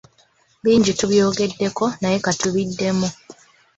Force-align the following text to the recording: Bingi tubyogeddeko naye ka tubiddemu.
Bingi 0.63 0.91
tubyogeddeko 0.99 1.85
naye 2.01 2.17
ka 2.25 2.31
tubiddemu. 2.39 3.07